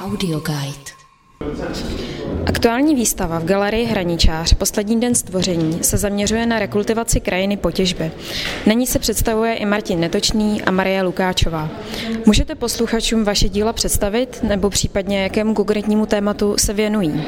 Audio 0.00 0.40
Guide. 0.40 0.90
Aktuální 2.46 2.94
výstava 2.94 3.38
v 3.38 3.44
galerii 3.44 3.84
Hraničář 3.84 4.54
Poslední 4.54 5.00
den 5.00 5.14
stvoření 5.14 5.78
se 5.82 5.96
zaměřuje 5.96 6.46
na 6.46 6.58
rekultivaci 6.58 7.20
krajiny 7.20 7.56
po 7.56 7.70
těžbě. 7.70 8.12
Na 8.66 8.72
ní 8.72 8.86
se 8.86 8.98
představuje 8.98 9.54
i 9.54 9.66
Martin 9.66 10.00
Netočný 10.00 10.62
a 10.62 10.70
Marie 10.70 11.02
Lukáčová. 11.02 11.68
Můžete 12.26 12.54
posluchačům 12.54 13.24
vaše 13.24 13.48
díla 13.48 13.72
představit 13.72 14.40
nebo 14.42 14.70
případně 14.70 15.22
jakému 15.22 15.54
konkrétnímu 15.54 16.06
tématu 16.06 16.54
se 16.58 16.72
věnují? 16.72 17.24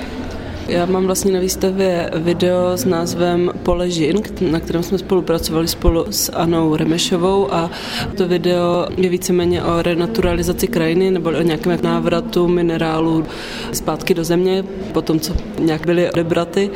Já 0.69 0.87
mám 0.87 1.07
vlastně 1.07 1.33
na 1.33 1.41
výstavě 1.41 2.11
video 2.15 2.77
s 2.77 2.85
názvem 2.85 3.51
Pole 3.63 3.91
žin, 3.91 4.17
na 4.51 4.61
kterém 4.61 4.83
jsme 4.83 4.99
spolupracovali 4.99 5.69
spolu 5.69 6.05
s 6.11 6.33
Anou 6.33 6.77
Remešovou 6.77 7.55
a 7.55 7.71
to 8.17 8.29
video 8.29 8.87
je 8.97 9.09
víceméně 9.09 9.63
o 9.63 9.83
renaturalizaci 9.83 10.67
krajiny 10.67 11.11
nebo 11.11 11.31
o 11.31 11.43
nějakém 11.43 11.79
návratu 11.83 12.49
minerálů 12.49 13.25
zpátky 13.73 14.15
do 14.15 14.25
země, 14.25 14.65
po 14.93 15.03
tom, 15.03 15.21
co 15.21 15.33
nějak 15.59 15.87
byly 15.87 16.11
odebraty. 16.11 16.71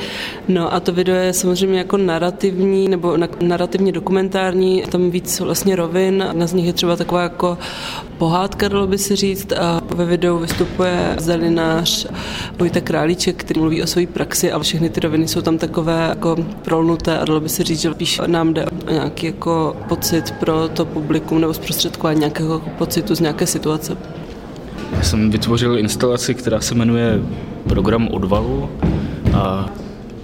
No 0.48 0.74
a 0.74 0.80
to 0.80 0.92
video 0.92 1.16
je 1.16 1.32
samozřejmě 1.32 1.78
jako 1.78 1.96
narrativní 1.96 2.88
nebo 2.88 3.16
narrativně 3.40 3.92
dokumentární, 3.92 4.82
tam 4.90 5.10
víc 5.10 5.40
vlastně 5.40 5.76
rovin, 5.76 6.24
na 6.32 6.46
z 6.46 6.52
nich 6.52 6.66
je 6.66 6.72
třeba 6.72 6.96
taková 6.96 7.22
jako 7.22 7.58
pohádka, 8.18 8.68
dalo 8.68 8.86
by 8.86 8.98
se 8.98 9.16
říct 9.16 9.52
a 9.52 9.80
ve 10.00 10.06
videu 10.06 10.38
vystupuje 10.38 11.14
zelinář 11.18 12.06
Vojta 12.58 12.80
Králíček, 12.80 13.36
který 13.36 13.60
mluví 13.60 13.82
o 13.82 13.86
své 13.86 14.06
praxi 14.06 14.52
a 14.52 14.58
všechny 14.58 14.90
ty 14.90 15.00
roviny 15.00 15.28
jsou 15.28 15.40
tam 15.40 15.58
takové 15.58 16.06
jako 16.08 16.36
prolnuté 16.64 17.18
a 17.18 17.24
dalo 17.24 17.40
by 17.40 17.48
se 17.48 17.64
říct, 17.64 17.80
že 17.80 17.90
spíš 17.90 18.20
nám 18.26 18.54
jde 18.54 18.66
o 18.86 18.92
nějaký 18.92 19.26
jako 19.26 19.76
pocit 19.88 20.30
pro 20.30 20.68
to 20.68 20.84
publikum 20.84 21.40
nebo 21.40 21.54
zprostředkování 21.54 22.20
nějakého 22.20 22.60
pocitu 22.78 23.14
z 23.14 23.20
nějaké 23.20 23.46
situace. 23.46 23.96
Já 24.96 25.02
jsem 25.02 25.30
vytvořil 25.30 25.78
instalaci, 25.78 26.34
která 26.34 26.60
se 26.60 26.74
jmenuje 26.74 27.20
Program 27.68 28.08
odvalu 28.08 28.70
a 29.34 29.70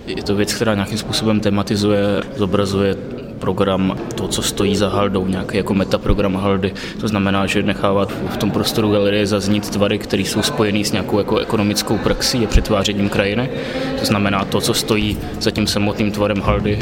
je 0.06 0.22
to 0.22 0.34
věc, 0.34 0.54
která 0.54 0.74
nějakým 0.74 0.98
způsobem 0.98 1.40
tematizuje, 1.40 2.22
zobrazuje 2.36 2.96
program, 3.38 3.96
to, 4.14 4.28
co 4.28 4.42
stojí 4.42 4.76
za 4.76 4.88
haldou, 4.88 5.26
nějaký 5.26 5.56
jako 5.56 5.74
metaprogram 5.74 6.34
haldy. 6.34 6.74
To 7.00 7.08
znamená, 7.08 7.46
že 7.46 7.62
nechává 7.62 8.06
v 8.06 8.36
tom 8.36 8.50
prostoru 8.50 8.92
galerie 8.92 9.26
zaznít 9.26 9.70
tvary, 9.70 9.98
které 9.98 10.22
jsou 10.22 10.42
spojené 10.42 10.84
s 10.84 10.92
nějakou 10.92 11.18
jako 11.18 11.38
ekonomickou 11.38 11.98
praxí 11.98 12.44
a 12.44 12.48
přetvářením 12.48 13.08
krajiny. 13.08 13.50
To 13.98 14.04
znamená 14.04 14.44
to, 14.44 14.60
co 14.60 14.74
stojí 14.74 15.18
za 15.40 15.50
tím 15.50 15.66
samotným 15.66 16.10
tvarem 16.10 16.40
haldy, 16.40 16.78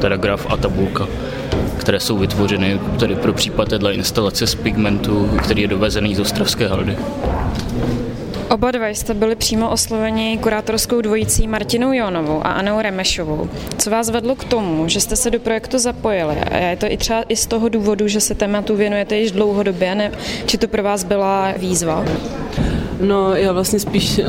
teda 0.00 0.16
graf 0.16 0.46
a 0.50 0.56
tabulka 0.56 1.08
které 1.86 2.00
jsou 2.00 2.18
vytvořeny 2.18 2.80
tedy 2.98 3.14
pro 3.14 3.32
případ 3.32 3.68
této 3.68 3.90
instalace 3.90 4.46
z 4.46 4.54
pigmentu, 4.54 5.30
který 5.42 5.62
je 5.62 5.68
dovezený 5.68 6.14
z 6.14 6.20
ostravské 6.20 6.68
haldy. 6.68 6.96
Oba 8.50 8.70
dva 8.70 8.88
jste 8.88 9.14
byli 9.14 9.36
přímo 9.36 9.70
osloveni 9.70 10.38
kurátorskou 10.42 11.00
dvojicí 11.00 11.48
Martinou 11.48 11.92
Jonovou 11.92 12.40
a 12.46 12.52
Anou 12.52 12.80
Remešovou. 12.80 13.48
Co 13.78 13.90
vás 13.90 14.10
vedlo 14.10 14.36
k 14.36 14.44
tomu, 14.44 14.88
že 14.88 15.00
jste 15.00 15.16
se 15.16 15.30
do 15.30 15.40
projektu 15.40 15.78
zapojili? 15.78 16.36
A 16.36 16.56
je 16.56 16.76
to 16.76 16.86
i 16.86 16.96
třeba 16.96 17.22
i 17.28 17.36
z 17.36 17.46
toho 17.46 17.68
důvodu, 17.68 18.08
že 18.08 18.20
se 18.20 18.34
tématu 18.34 18.76
věnujete 18.76 19.16
již 19.16 19.30
dlouhodobě, 19.30 19.94
ne? 19.94 20.12
či 20.46 20.58
to 20.58 20.68
pro 20.68 20.82
vás 20.82 21.04
byla 21.04 21.52
výzva? 21.56 22.04
No 23.00 23.34
já 23.34 23.52
vlastně 23.52 23.78
spíš, 23.78 24.18
eh, 24.18 24.24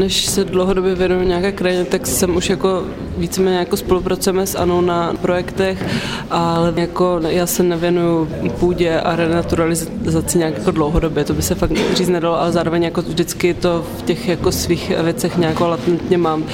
než 0.00 0.26
se 0.26 0.44
dlouhodobě 0.44 0.94
věnuju 0.94 1.22
nějaké 1.22 1.52
krajině, 1.52 1.84
tak 1.84 2.06
jsem 2.06 2.36
už 2.36 2.50
jako 2.50 2.84
víceméně 3.18 3.56
jako 3.56 3.76
spolupracujeme 3.76 4.46
s 4.46 4.54
Anou 4.54 4.80
na 4.80 5.14
projektech, 5.20 5.86
ale 6.30 6.72
jako 6.76 7.20
já 7.28 7.46
se 7.46 7.62
nevěnuju 7.62 8.28
půdě 8.60 9.00
a 9.00 9.16
renaturalizaci 9.16 10.38
nějak 10.38 10.58
jako 10.58 10.70
dlouhodobě, 10.70 11.24
to 11.24 11.34
by 11.34 11.42
se 11.42 11.54
fakt 11.54 11.72
říct 11.94 12.08
nedalo, 12.08 12.40
ale 12.40 12.52
zároveň 12.52 12.82
jako 12.82 13.02
vždycky 13.02 13.54
to 13.54 13.84
v 13.98 14.02
těch 14.02 14.28
jako 14.28 14.52
svých 14.52 14.92
věcech 15.02 15.36
nějak 15.36 15.60
latentně 15.60 16.18
mám, 16.18 16.44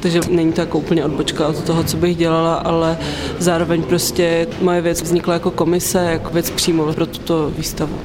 takže 0.00 0.20
není 0.30 0.52
to 0.52 0.60
jako 0.60 0.78
úplně 0.78 1.04
odbočka 1.04 1.48
od 1.48 1.64
toho, 1.64 1.84
co 1.84 1.96
bych 1.96 2.16
dělala, 2.16 2.54
ale 2.54 2.98
zároveň 3.38 3.82
prostě 3.82 4.46
moje 4.60 4.80
věc 4.80 5.02
vznikla 5.02 5.34
jako 5.34 5.50
komise, 5.50 5.98
jako 6.10 6.30
věc 6.30 6.50
přímo 6.50 6.92
pro 6.92 7.06
tuto 7.06 7.52
výstavu 7.56 7.96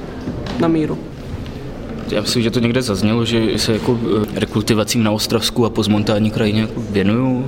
na 0.60 0.68
míru. 0.68 1.11
Já 2.12 2.22
myslím, 2.22 2.44
že 2.44 2.52
to 2.52 2.60
někde 2.60 2.82
zaznělo, 2.82 3.26
že 3.26 3.60
se 3.60 3.74
jako 3.74 4.00
eh, 4.22 4.40
rekultivacím 4.40 5.04
na 5.04 5.12
Ostravsku 5.12 5.66
a 5.66 5.70
pozmontální 5.70 6.32
krajině 6.32 6.62
jako 6.62 6.82
věnuju 6.90 7.46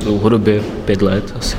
dlouhodobě, 0.00 0.62
pět 0.84 1.02
let 1.02 1.34
asi. 1.38 1.56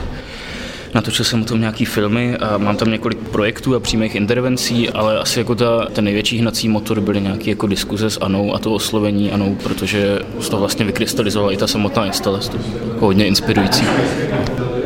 Natočil 0.94 1.26
jsem 1.26 1.42
o 1.42 1.46
tom 1.46 1.60
nějaký 1.60 1.86
filmy 1.86 2.38
a 2.38 2.58
mám 2.58 2.78
tam 2.78 2.92
několik 2.92 3.18
projektů 3.18 3.76
a 3.76 3.80
přímých 3.80 4.16
intervencí, 4.16 4.90
ale 4.90 5.20
asi 5.20 5.40
jako 5.40 5.56
ta, 5.56 5.86
ten 5.94 6.06
největší 6.06 6.38
hnací 6.38 6.70
motor 6.70 7.02
byly 7.02 7.22
nějaké 7.22 7.50
jako 7.50 7.68
diskuze 7.68 8.10
s 8.10 8.22
Anou 8.22 8.56
a 8.56 8.60
to 8.60 8.74
oslovení 8.74 9.32
Anou, 9.32 9.56
protože 9.64 10.20
z 10.40 10.50
toho 10.50 10.60
vlastně 10.60 10.86
vykrystalizovala 10.86 11.52
i 11.52 11.58
ta 11.58 11.68
samotná 11.68 12.06
instalace. 12.06 12.52
Jako 12.94 13.06
hodně 13.06 13.26
inspirující. 13.26 13.86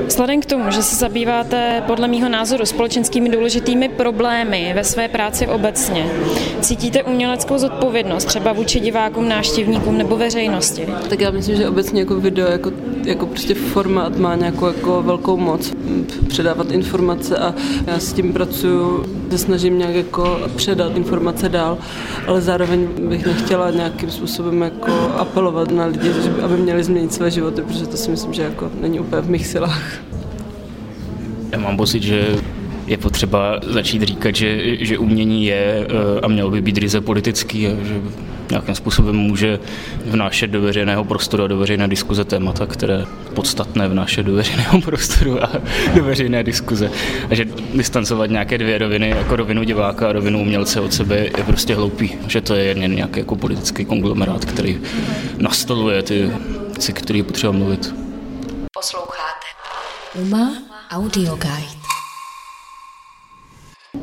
Vzhledem 0.07 0.41
k 0.41 0.45
tomu, 0.45 0.71
že 0.71 0.83
se 0.83 0.95
zabýváte 0.95 1.83
podle 1.87 2.07
mého 2.07 2.29
názoru 2.29 2.65
společenskými 2.65 3.29
důležitými 3.29 3.89
problémy 3.89 4.71
ve 4.75 4.83
své 4.83 5.07
práci 5.07 5.47
obecně, 5.47 6.05
cítíte 6.61 7.03
uměleckou 7.03 7.57
zodpovědnost 7.57 8.25
třeba 8.25 8.53
vůči 8.53 8.79
divákům, 8.79 9.29
návštěvníkům 9.29 9.97
nebo 9.97 10.17
veřejnosti? 10.17 10.87
Tak 11.09 11.21
já 11.21 11.31
myslím, 11.31 11.55
že 11.55 11.69
obecně 11.69 12.01
jako 12.01 12.15
video, 12.15 12.47
jako, 12.51 12.71
jako 13.03 13.25
prostě 13.25 13.53
formát 13.53 14.17
má 14.17 14.35
nějakou 14.35 14.65
jako 14.65 15.03
velkou 15.03 15.37
moc 15.37 15.73
předávat 16.27 16.71
informace 16.71 17.37
a 17.37 17.53
já 17.87 17.99
s 17.99 18.13
tím 18.13 18.33
pracuju, 18.33 19.05
se 19.31 19.37
snažím 19.37 19.77
nějak 19.77 19.95
jako 19.95 20.39
předat 20.55 20.95
informace 20.95 21.49
dál, 21.49 21.77
ale 22.27 22.41
zároveň 22.41 22.87
bych 23.09 23.25
nechtěla 23.25 23.71
nějakým 23.71 24.11
způsobem 24.11 24.61
jako 24.61 24.91
apelovat 25.17 25.71
na 25.71 25.85
lidi, 25.85 26.11
aby 26.43 26.57
měli 26.57 26.83
změnit 26.83 27.13
své 27.13 27.31
životy, 27.31 27.61
protože 27.61 27.87
to 27.87 27.97
si 27.97 28.11
myslím, 28.11 28.33
že 28.33 28.41
jako 28.41 28.71
není 28.81 28.99
úplně 28.99 29.21
v 29.21 29.29
mých 29.29 29.47
silách. 29.47 29.96
Já 31.51 31.59
mám 31.59 31.77
pocit, 31.77 32.03
že 32.03 32.35
je 32.87 32.97
potřeba 32.97 33.59
začít 33.63 34.01
říkat, 34.01 34.35
že, 34.35 34.77
že 34.85 34.97
umění 34.97 35.45
je 35.45 35.87
eh, 35.89 36.21
a 36.21 36.27
mělo 36.27 36.51
by 36.51 36.61
být 36.61 36.77
ryze 36.77 37.01
politický 37.01 37.67
a 37.67 37.69
že 37.69 38.01
nějakým 38.49 38.75
způsobem 38.75 39.15
může 39.15 39.59
vnášet 40.05 40.47
do 40.47 40.61
veřejného 40.61 41.03
prostoru 41.03 41.43
a 41.43 41.47
do 41.47 41.57
veřejné 41.57 41.87
diskuze 41.87 42.25
témata, 42.25 42.65
které 42.65 43.05
podstatné 43.33 43.87
vnášet 43.87 44.23
do 44.23 44.33
veřejného 44.33 44.81
prostoru 44.85 45.43
a 45.43 45.51
do 45.95 46.03
veřejné 46.03 46.43
diskuze. 46.43 46.91
A 47.29 47.35
že 47.35 47.45
distancovat 47.73 48.29
nějaké 48.29 48.57
dvě 48.57 48.77
roviny, 48.77 49.09
jako 49.09 49.35
rovinu 49.35 49.63
diváka 49.63 50.09
a 50.09 50.11
rovinu 50.11 50.41
umělce 50.41 50.79
od 50.79 50.93
sebe, 50.93 51.17
je 51.17 51.43
prostě 51.45 51.75
hloupý. 51.75 52.11
Že 52.27 52.41
to 52.41 52.55
je 52.55 52.63
jen 52.63 52.95
nějaký 52.95 53.19
jako 53.19 53.35
politický 53.35 53.85
konglomerát, 53.85 54.45
který 54.45 54.79
nastoluje 55.37 56.03
ty 56.03 56.31
věci, 56.69 56.93
které 56.93 57.23
potřeba 57.23 57.51
mluvit. 57.51 57.95
Posloucháte 58.73 59.16
Uma 60.21 60.53
Audio 60.91 61.35
Guide. 61.35 61.81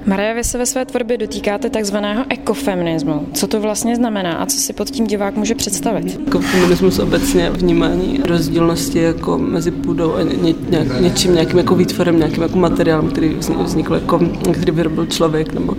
Maria, 0.07 0.35
vy 0.35 0.45
se 0.45 0.59
ve 0.59 0.67
své 0.67 0.85
tvorbě 0.85 1.19
dotýkáte 1.19 1.71
takzvaného 1.71 2.25
ekofeminismu. 2.29 3.29
Co 3.35 3.47
to 3.47 3.61
vlastně 3.61 3.97
znamená 3.97 4.33
a 4.33 4.47
co 4.47 4.57
si 4.57 4.73
pod 4.73 4.91
tím 4.91 5.07
divák 5.07 5.37
může 5.37 5.55
představit? 5.55 6.21
Ekofeminismus 6.27 6.99
obecně 6.99 7.51
vnímání 7.51 8.21
rozdílnosti 8.27 8.99
jako 8.99 9.39
mezi 9.39 9.71
půdou 9.71 10.15
a 10.15 10.23
ně, 10.23 10.55
nějak, 10.69 11.01
něčím, 11.01 11.35
nějakým 11.35 11.59
jako 11.59 11.75
výtvorem, 11.75 12.19
nějakým 12.19 12.43
jako 12.43 12.59
materiálem, 12.59 13.11
který 13.11 13.29
vznikl, 13.65 13.95
jako, 13.95 14.21
který 14.53 14.73
vyrobil 14.73 15.07
člověk 15.07 15.53
nebo 15.53 15.77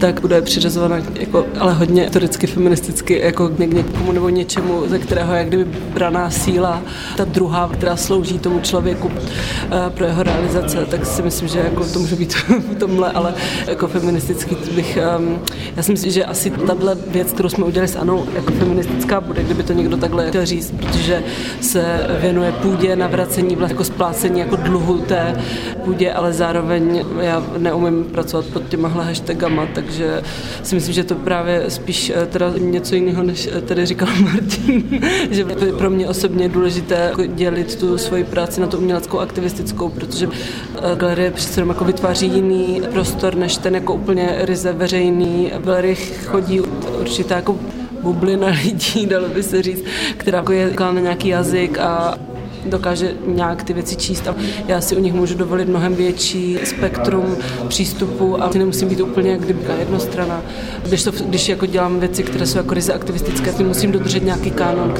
tak 0.00 0.20
bude 0.20 0.42
přiřazovaná 0.42 0.96
jako, 1.14 1.46
ale 1.58 1.74
hodně 1.74 2.02
historicky, 2.02 2.46
feministicky 2.46 3.20
jako 3.20 3.48
k 3.48 3.58
někomu 3.58 4.12
nebo 4.12 4.28
něčemu, 4.28 4.88
ze 4.88 4.98
kterého 4.98 5.34
je 5.34 5.44
kdyby 5.44 5.64
braná 5.64 6.30
síla, 6.30 6.82
ta 7.16 7.24
druhá, 7.24 7.68
která 7.68 7.96
slouží 7.96 8.38
tomu 8.38 8.60
člověku 8.60 9.10
eh, 9.12 9.90
pro 9.90 10.04
jeho 10.04 10.22
realizace, 10.22 10.86
tak 10.90 11.06
si 11.06 11.22
myslím, 11.22 11.48
že 11.48 11.58
jako 11.58 11.84
to 11.84 11.98
může 11.98 12.16
být 12.16 12.34
v 12.74 12.78
tomhle, 12.78 13.12
ale 13.12 13.34
jako 13.66 13.88
feministický 13.88 14.56
bych, 14.74 14.98
um, 15.18 15.38
já 15.76 15.82
si 15.82 15.92
myslím, 15.92 16.12
že 16.12 16.24
asi 16.24 16.50
tahle 16.50 16.94
věc, 17.06 17.32
kterou 17.32 17.48
jsme 17.48 17.64
udělali 17.64 17.88
s 17.88 17.96
Anou, 17.96 18.26
jako 18.34 18.52
feministická 18.52 19.20
bude, 19.20 19.42
kdyby 19.42 19.62
to 19.62 19.72
někdo 19.72 19.96
takhle 19.96 20.28
chtěl 20.28 20.46
říct, 20.46 20.74
protože 20.76 21.22
se 21.60 22.06
věnuje 22.20 22.52
půdě, 22.52 22.96
navracení, 22.96 23.56
vlastně 23.56 23.74
jako 23.74 23.84
splácení 23.84 24.40
jako 24.40 24.56
dluhu 24.56 24.98
té 24.98 25.40
půdě, 25.84 26.12
ale 26.12 26.32
zároveň 26.32 27.04
já 27.20 27.42
neumím 27.58 28.04
pracovat 28.04 28.46
pod 28.46 28.68
těmahle 28.68 29.04
hashtagama, 29.04 29.66
tak 29.74 29.89
takže 29.90 30.22
si 30.62 30.74
myslím, 30.74 30.94
že 30.94 31.04
to 31.04 31.14
právě 31.14 31.64
spíš 31.68 32.12
eh, 32.14 32.26
teda 32.26 32.52
něco 32.58 32.94
jiného, 32.94 33.22
než 33.22 33.48
eh, 33.52 33.60
tady 33.60 33.86
říkal 33.86 34.08
Martin, 34.20 35.00
že 35.30 35.44
pro 35.78 35.90
mě 35.90 36.08
osobně 36.08 36.48
důležité 36.48 36.94
jako 36.94 37.26
dělit 37.26 37.76
tu 37.76 37.98
svoji 37.98 38.24
práci 38.24 38.60
na 38.60 38.66
tu 38.66 38.78
uměleckou 38.78 39.18
aktivistickou, 39.18 39.88
protože 39.88 40.28
eh, 40.28 40.96
galerie 40.96 41.30
přece 41.30 41.60
jako 41.60 41.84
vytváří 41.84 42.26
jiný 42.26 42.82
prostor, 42.92 43.34
než 43.34 43.56
ten 43.56 43.74
jako 43.74 43.94
úplně 43.94 44.34
ryze 44.38 44.72
veřejný. 44.72 45.52
V 45.58 45.64
galerii 45.64 45.96
chodí 46.24 46.60
určitá 47.00 47.36
jako 47.36 47.58
bublina 48.02 48.48
lidí, 48.64 49.06
dalo 49.06 49.28
by 49.28 49.42
se 49.42 49.62
říct, 49.62 49.84
která 50.16 50.38
jako 50.38 50.52
je 50.52 50.74
na 50.78 51.00
nějaký 51.00 51.28
jazyk 51.28 51.78
a 51.78 52.18
dokáže 52.66 53.14
nějak 53.26 53.62
ty 53.62 53.72
věci 53.72 53.96
číst 53.96 54.28
a 54.28 54.34
já 54.66 54.80
si 54.80 54.96
u 54.96 55.00
nich 55.00 55.12
můžu 55.12 55.34
dovolit 55.34 55.68
mnohem 55.68 55.94
větší 55.94 56.58
spektrum 56.64 57.36
přístupu 57.68 58.42
a 58.42 58.50
nemusím 58.54 58.88
být 58.88 59.00
úplně 59.00 59.30
jak 59.30 59.40
kdyby 59.40 59.60
jednostrana. 59.78 60.42
Když, 60.82 61.02
to, 61.02 61.10
když 61.10 61.48
jako 61.48 61.66
dělám 61.66 62.00
věci, 62.00 62.22
které 62.22 62.46
jsou 62.46 62.58
jako 62.58 62.74
ryze 62.74 62.92
aktivistické, 62.92 63.52
tak 63.52 63.66
musím 63.66 63.92
dodržet 63.92 64.24
nějaký 64.24 64.50
kánon. 64.50 64.94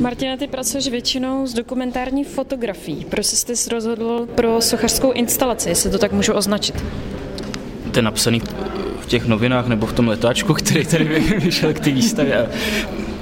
Martina, 0.00 0.36
ty 0.36 0.46
pracuješ 0.46 0.88
většinou 0.88 1.46
s 1.46 1.54
dokumentární 1.54 2.24
fotografií. 2.24 3.04
Proč 3.04 3.26
jsi 3.26 3.56
se 3.56 3.70
rozhodl 3.70 4.28
pro 4.34 4.60
sochařskou 4.60 5.12
instalaci, 5.12 5.68
jestli 5.68 5.90
to 5.90 5.98
tak 5.98 6.12
můžu 6.12 6.32
označit? 6.32 6.84
Ten 7.90 8.04
napsaný 8.04 8.42
v 9.00 9.06
těch 9.06 9.26
novinách 9.26 9.66
nebo 9.68 9.86
v 9.86 9.92
tom 9.92 10.08
letáčku, 10.08 10.54
který 10.54 10.86
tady 10.86 11.04
vyšel 11.38 11.74
k 11.74 11.80
té 11.80 11.90
výstavě. 11.90 12.48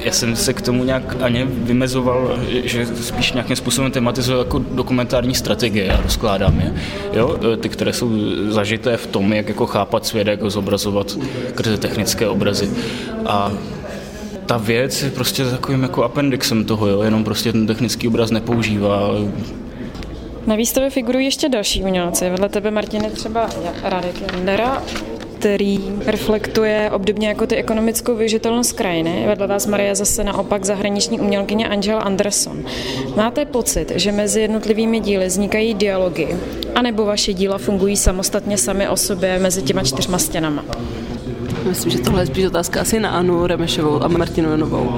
Já 0.01 0.13
jsem 0.13 0.37
se 0.37 0.53
k 0.53 0.61
tomu 0.61 0.85
nějak 0.85 1.17
ani 1.23 1.45
vymezoval, 1.45 2.39
že 2.65 2.87
spíš 2.87 3.33
nějakým 3.33 3.57
způsobem 3.57 3.91
tematizuju 3.91 4.39
jako 4.39 4.59
dokumentární 4.59 5.35
strategie 5.35 5.93
a 5.93 6.03
rozkládám 6.03 6.61
je. 6.61 6.75
Jo? 7.13 7.39
Ty, 7.61 7.69
které 7.69 7.93
jsou 7.93 8.11
zažité 8.49 8.97
v 8.97 9.07
tom, 9.07 9.33
jak 9.33 9.49
jako 9.49 9.67
chápat 9.67 10.07
svět, 10.07 10.27
jak 10.27 10.43
ho 10.43 10.51
zobrazovat 10.51 11.19
skrze 11.49 11.79
technické 11.79 12.29
obrazy. 12.29 12.71
A 13.27 13.53
ta 14.47 14.57
věc 14.57 15.03
je 15.03 15.11
prostě 15.11 15.45
takovým 15.45 15.83
jako 15.83 16.05
appendixem 16.05 16.65
toho, 16.65 16.87
jo? 16.87 17.03
jenom 17.03 17.25
prostě 17.25 17.53
ten 17.53 17.67
technický 17.67 18.09
obraz 18.09 18.31
nepoužívá. 18.31 19.11
Na 20.47 20.57
výstavě 20.57 20.91
figurují 20.91 21.25
ještě 21.25 21.49
další 21.49 21.83
umělci. 21.83 22.31
Vedle 22.31 22.49
tebe, 22.49 22.71
Martine, 22.71 23.11
třeba 23.11 23.49
Radek 23.83 24.15
Jandera, 24.33 24.83
který 25.41 25.81
reflektuje 26.07 26.91
obdobně 26.95 27.29
jako 27.29 27.47
ty 27.47 27.57
ekonomickou 27.57 28.17
využitelnost 28.17 28.73
krajiny. 28.73 29.25
Vedle 29.27 29.47
vás, 29.47 29.67
Maria, 29.67 29.95
zase 29.95 30.25
naopak 30.25 30.65
zahraniční 30.65 31.21
umělkyně 31.21 31.69
Angela 31.69 32.01
Anderson. 32.01 32.65
Máte 33.17 33.45
pocit, 33.45 33.93
že 33.95 34.13
mezi 34.13 34.41
jednotlivými 34.41 35.01
díly 35.01 35.27
vznikají 35.27 35.75
dialogy, 35.75 36.37
anebo 36.75 37.05
vaše 37.05 37.33
díla 37.33 37.59
fungují 37.59 37.97
samostatně 37.97 38.59
sami 38.59 38.89
o 38.89 38.97
sobě 38.97 39.39
mezi 39.39 39.63
těma 39.63 39.83
čtyřma 39.83 40.19
stěnama? 40.19 40.65
Myslím, 41.69 41.93
že 41.93 41.99
tohle 41.99 42.23
je 42.23 42.27
spíš 42.27 42.45
otázka 42.45 42.81
asi 42.81 43.01
na 43.01 43.11
Anu 43.11 43.47
Remešovou 43.47 44.03
a 44.03 44.09
Martinu 44.09 44.51
Janovou. 44.51 44.93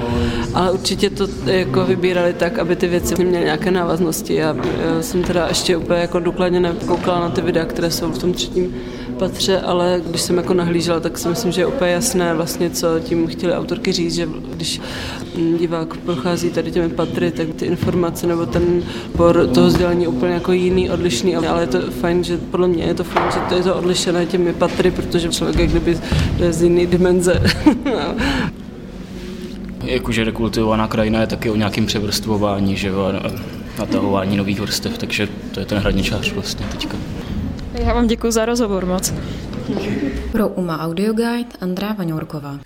Ale 0.53 0.71
určitě 0.71 1.09
to 1.09 1.27
jako 1.45 1.85
vybírali 1.85 2.33
tak, 2.33 2.59
aby 2.59 2.75
ty 2.75 2.87
věci 2.87 3.25
měly 3.25 3.45
nějaké 3.45 3.71
návaznosti. 3.71 4.35
Já, 4.35 4.55
já 4.95 5.01
jsem 5.01 5.23
teda 5.23 5.47
ještě 5.47 5.77
úplně 5.77 5.99
jako 5.99 6.19
důkladně 6.19 6.59
nekoukala 6.59 7.19
na 7.19 7.29
ty 7.29 7.41
videa, 7.41 7.65
které 7.65 7.91
jsou 7.91 8.11
v 8.11 8.17
tom 8.17 8.33
třetím 8.33 8.75
patře, 9.23 9.59
ale 9.59 10.01
když 10.09 10.21
jsem 10.21 10.37
jako 10.37 10.53
nahlížela, 10.53 10.99
tak 10.99 11.17
si 11.17 11.27
myslím, 11.27 11.51
že 11.51 11.61
je 11.61 11.65
úplně 11.65 11.91
jasné 11.91 12.33
vlastně, 12.33 12.69
co 12.69 12.87
tím 12.99 13.27
chtěli 13.27 13.53
autorky 13.53 13.91
říct, 13.91 14.15
že 14.15 14.27
když 14.55 14.81
divák 15.59 15.97
prochází 15.97 16.49
tady 16.49 16.71
těmi 16.71 16.89
patry, 16.89 17.31
tak 17.31 17.47
ty 17.55 17.65
informace 17.65 18.27
nebo 18.27 18.45
ten 18.45 18.83
por 19.17 19.47
toho 19.47 19.67
je 19.99 20.07
úplně 20.07 20.33
jako 20.33 20.51
jiný, 20.51 20.89
odlišný, 20.89 21.35
ale 21.35 21.63
je 21.63 21.67
to 21.67 21.91
fajn, 21.91 22.23
že 22.23 22.37
podle 22.37 22.67
mě 22.67 22.83
je 22.83 22.93
to 22.93 23.03
fajn, 23.03 23.25
že 23.33 23.39
to 23.49 23.55
je 23.55 23.63
to 23.63 23.75
odlišené 23.75 24.25
těmi 24.25 24.53
patry, 24.53 24.91
protože 24.91 25.29
člověk 25.29 25.59
jak 25.59 25.69
kdyby 25.69 25.97
jde 26.37 26.53
z 26.53 26.63
jiný 26.63 26.85
dimenze. 26.85 27.41
Jakože 29.83 30.23
rekultivovaná 30.23 30.87
krajina 30.87 31.21
je 31.21 31.27
taky 31.27 31.49
o 31.49 31.55
nějakém 31.55 31.85
převrstvování, 31.85 32.75
že 32.75 32.87
jo, 32.87 33.13
natahování 33.79 34.37
nových 34.37 34.61
vrstev, 34.61 34.97
takže 34.97 35.27
to 35.51 35.59
je 35.59 35.65
ten 35.65 35.77
hradničář 35.77 36.33
vlastně 36.33 36.65
teďka. 36.71 36.97
Já 37.73 37.93
vám 37.93 38.07
děkuji 38.07 38.31
za 38.31 38.45
rozhovor 38.45 38.85
moc. 38.85 39.13
Pro 40.31 40.47
UMA 40.47 40.79
Audio 40.79 41.13
Guide 41.13 41.49
Andrá 41.61 41.93
Vaňourková. 41.93 42.59